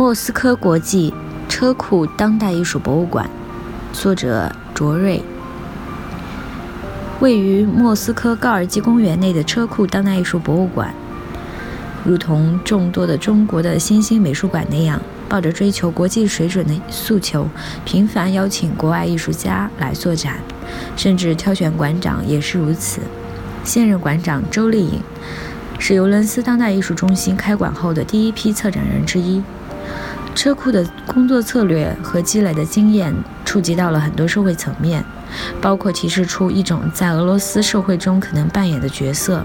[0.00, 1.12] 莫斯科国际
[1.46, 3.28] 车库当代艺术博物馆，
[3.92, 5.22] 作者卓瑞。
[7.20, 10.94] 位于莫斯科高尔基公园内的车库当代艺术博物馆，
[12.02, 17.46] 如同众多的中国的新兴美术馆那样，抱着追求国际水准的诉求，
[17.84, 20.38] 频繁邀请国外艺术家来做展，
[20.96, 23.02] 甚至挑选馆长也是如此。
[23.64, 25.02] 现任馆长周丽颖
[25.78, 29.42] 是尤伦斯当代艺术中心开馆后的第一批策展人之一。
[30.40, 35.04] 车库的工作策略和积累的经验触及到了很多社会层面，
[35.60, 39.44] 包括提示出一种在俄罗斯社会中可能扮演的角色，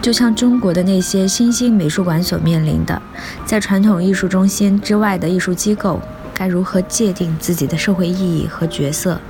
[0.00, 3.02] 就像中国的那些新兴美术馆所面临的，
[3.44, 6.00] 在传统艺术中心之外的艺术机构
[6.32, 9.20] 该如何界定自己的社会意义和角色。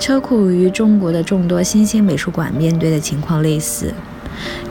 [0.00, 3.94] 车库与中国的众多新兴美术馆面对的情况类似。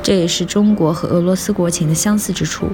[0.02, 2.68] 这也是中国和俄罗斯国情的相似之处。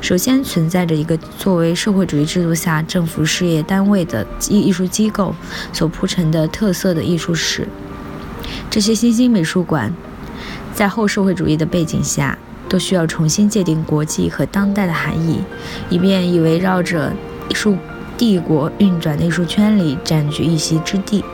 [0.00, 5.34] 首先，存在着一个作为社会主义制度下政府事业单位的艺艺术机构
[5.72, 7.66] 所铺成的特色的艺术史。
[8.70, 9.92] 这些新兴美术馆
[10.74, 15.40] 在后社会主义的背景下，都需要重新界定国际和当代的含义，
[15.88, 17.12] 以便以围绕着
[17.48, 17.76] 艺术
[18.16, 21.24] 帝国运转的艺术圈里占据一席之地。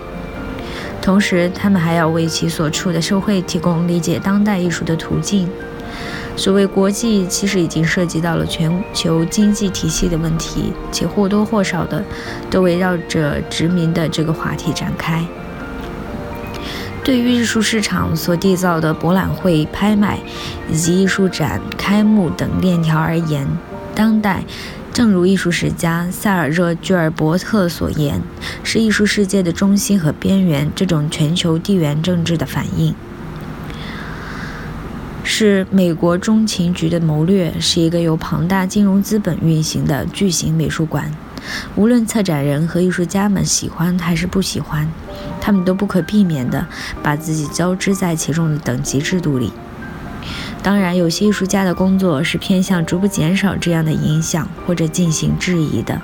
[1.02, 5.48] 同时，他们还要为其所处的社会提供理解当代艺术的途径。
[6.36, 12.02] 所谓国际，其实已经涉及到了全球经济体系的问题，且或多或少的
[12.48, 15.22] 都围绕着殖民的这个话题展开。
[17.04, 20.20] 对于艺术市场所缔造的博览会、拍卖
[20.70, 23.46] 以及艺术展开幕等链条而言，
[23.92, 24.44] 当代。
[24.92, 28.20] 正如艺术史家塞尔热·居尔伯特所言，
[28.62, 32.94] 是艺术世界的中心和边缘这种全球地缘政治的反应，
[35.24, 41.10] 是美国中情局的谋略，是一个由庞大金融资本运行的巨型美术馆。
[41.74, 44.86] 无论策展人和艺术家们喜欢还是不喜欢，
[45.40, 46.66] 他们都不可避免地
[47.02, 49.50] 把自己交织在其中的等级制度里。
[50.62, 56.00] 当然，有些艺术家的工作是偏向逐步减少这样的影响，或者进行质疑的。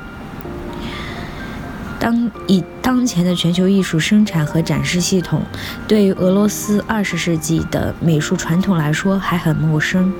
[2.01, 5.43] 当以当前的全球艺术生产和展示系统，
[5.87, 10.13] 对于俄罗斯二十世纪的美术传统来说还很陌生。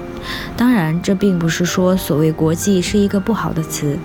[0.57, 3.99] 当然，这并不是说所谓国际是一个不好的词，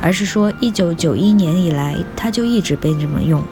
[0.00, 3.42] 而是说一九九一年以来，它就一直被这么用。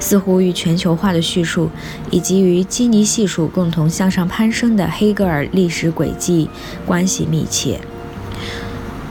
[0.00, 1.70] 似乎与全球化的叙述
[2.10, 6.50] 以及与基尼系数共同向上攀升的黑格尔历史轨迹
[6.84, 7.78] 关系密切。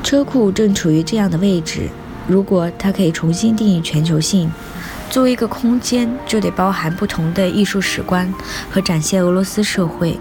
[0.03, 1.87] 车库正处于这样的位置。
[2.27, 4.51] 如果它可以重新定义全球性，
[5.09, 8.31] 作为一个空间，就得包含不同的艺术史观
[8.69, 10.19] 和展现俄罗斯社会。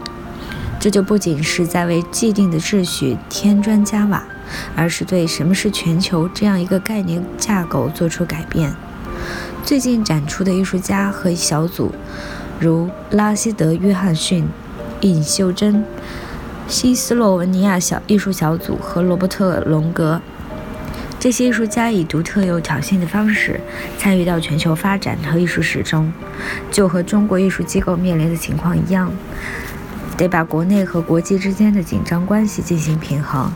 [0.81, 4.23] 这就不仅是在为既定的秩序添砖加瓦，
[4.75, 8.73] 而是对什么是全球这样一个概念架构做出改变。
[9.69, 11.93] 最近展出的艺术家和小组，
[12.59, 14.49] 如拉希德·约翰逊、
[15.03, 15.85] 尹秀珍、
[16.67, 20.23] 新斯洛文尼亚小艺术小组和罗伯特·龙格，
[21.21, 23.61] 这些艺术家以独特又挑衅的方式
[23.99, 26.11] 参与到全球发展和艺术史中，
[26.71, 29.13] 就和中国艺术机构面临的情况一样，
[30.17, 33.53] 得把国内和国际之间的紧张关系进行平衡，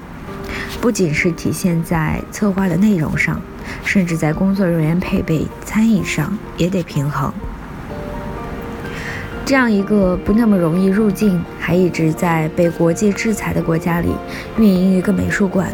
[0.79, 3.41] 不仅是体现在策划的内容上。
[3.85, 7.33] 甚至在工作人员配备、餐饮上也得平衡。
[9.45, 14.09] 这样一个不那么容易入境，还一直在被国际制裁的国家里
[14.57, 15.69] 运营一个美术馆，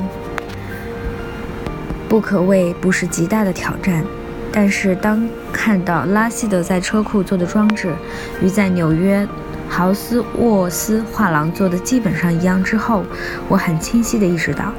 [2.08, 4.04] 不可谓不是极大的挑战。
[4.50, 7.94] 但是，当看到拉希德在车库做的装置
[8.42, 9.28] 与在纽约
[9.68, 13.04] 豪斯沃斯画廊做的基本上一样之后，
[13.48, 14.72] 我很清晰地意识到。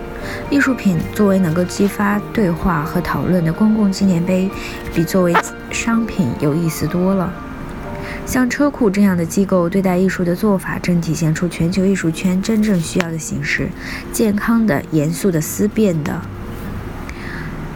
[0.49, 4.49] 艺术品作为能够激发对话和讨论的公共纪念碑，
[4.93, 5.33] 比作为
[5.71, 7.31] 商品有意思多了。
[8.25, 13.69] 像车库这样的机构对待艺术的做法，正体现出全球艺术圈真正需要的形式：
[14.11, 16.21] 健康的、严肃的、思辨的、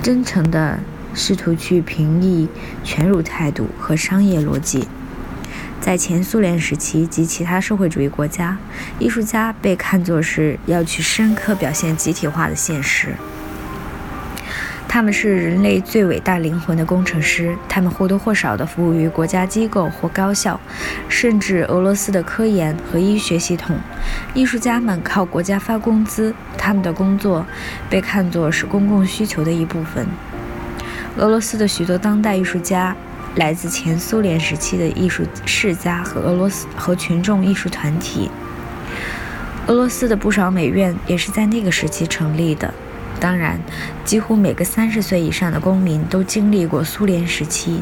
[0.02, 0.78] 真诚的，
[1.14, 2.48] 试图去平抑
[2.84, 4.88] 权辱态度和商业逻辑。
[5.84, 8.58] 在前苏联时期及其他社会主义国家，
[9.00, 13.10] 艺术家被看作是要去深刻表现集体化的现实。
[14.88, 20.58] 他们是人类最伟大灵魂的工程师，他们或多或少地服务于国家机构或高校，
[21.10, 23.76] 甚至俄罗斯的科研和医学系统。
[24.34, 27.46] 艺术家们靠国家发工资，他们的工作
[27.90, 30.08] 被看作是公共需求的一部分。
[31.18, 32.96] 俄罗斯的许多当代艺术家。
[33.36, 38.30] 来自前苏联时期的艺术世家和俄罗斯和群众艺术团体。
[39.68, 42.74] 俄罗斯的不少美院也是在那个时期成立的。
[43.20, 43.60] 当然，
[44.04, 47.82] 几乎每个三十岁以上的公民都经历过苏联时期。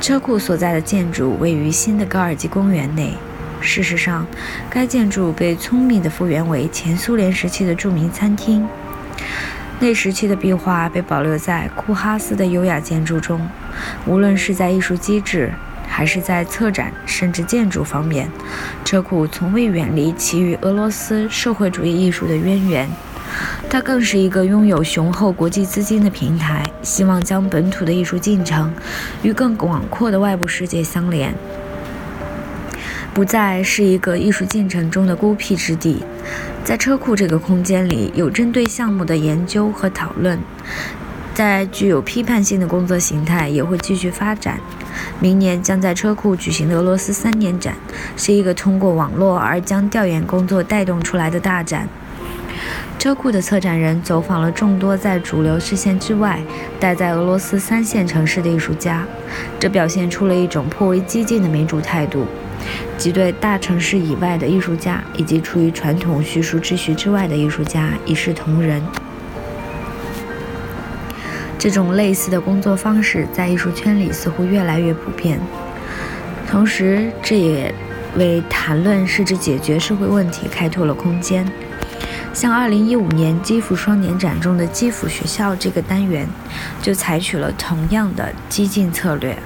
[0.00, 3.14] 车库所在的建筑位于新的高尔基公园内。
[3.60, 4.26] 事实上，
[4.70, 8.66] 该建筑被聪明地复原为前苏联时期的著名餐厅。
[9.82, 13.44] 那时期的壁画被保留在库哈斯的优雅建筑中。
[14.06, 15.52] 无论是在艺术机制，
[15.88, 18.30] 还是在策展，甚至建筑方面，
[18.84, 22.88] 车库从未远离其与俄罗斯社会主义艺术的渊源。
[23.68, 28.72] 它更是一个拥有雄厚国际资金的平台，希望将本土的艺术进程
[29.22, 31.34] 与更广阔的外部世界相连，
[33.14, 36.02] 不再是一个艺术进程中的孤僻之地。
[36.64, 40.38] 在车库这个空间里，有针对项目的研究和讨论。
[41.34, 44.60] 在具有批判性的工作形态也会继续发展。
[45.18, 47.74] 明年将在车库举行的俄罗斯三年展，
[48.16, 51.88] 是一个通过网络而将调研工作带动出来的大展。
[52.98, 56.38] 车库的策展人走访了众多在主流视线之外、
[56.78, 59.04] 待在俄罗斯三线城市的艺术家，
[59.58, 62.26] 这表现出了一种颇为激进的民主态度，
[62.98, 68.82] 即对大城市以外的艺术家以及处于传统叙述秩序之外的艺术家一视同仁。
[71.58, 75.38] 这种类似的工作方式在艺术圈里似乎越来越普遍，
[76.50, 77.72] 同时这也
[78.16, 81.46] 为谈论试着解决社会问题开拓了空间。
[82.34, 86.26] 像2015年基辅双年展中的基辅学校这个单元，
[86.80, 89.36] 就采取了同样的激进策略。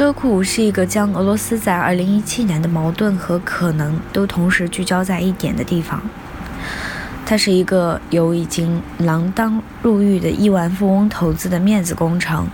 [0.00, 6.00] 车库是一个将俄罗斯在2017年的矛盾和可能都同时聚焦在一点的地方。
[7.26, 12.48] 它是一个由已经锒铛入狱的亿万富翁投资的面子工程，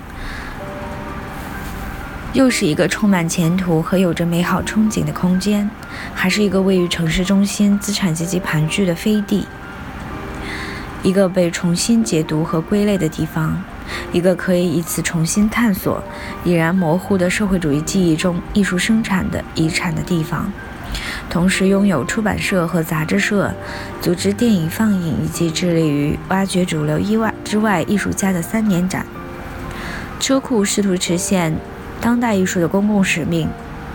[2.32, 5.70] 又是一个充满前途和有着美好憧憬的空间，
[6.12, 9.46] 还是一个位于城市中心、资产阶级盘踞的飞地，
[11.04, 13.62] 一个被重新解读和归类的地方，
[14.12, 16.02] 一个可以以此重新探索
[16.44, 20.50] 已然模糊的社会主义记忆中艺术生产的遗产的地方。
[21.28, 23.52] 同时拥有出版社和杂志社，
[24.00, 29.04] 组织电影放映，以及致力于挖掘主流意外之外艺术家的三年展。
[30.18, 31.54] 车库试图实现
[32.00, 33.48] 当代艺术的公共使命，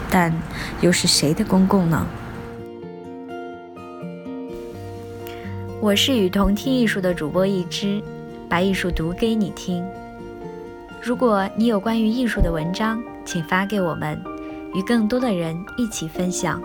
[0.09, 0.31] 但
[0.81, 2.05] 又是谁的公共呢？
[5.79, 7.99] 我是雨桐听艺术的主播一只，
[8.51, 9.81] 把艺术读给你听。
[11.01, 14.22] 如果你有关于艺术的文章，请发给我们，
[14.75, 16.62] 与更多的人一起分享。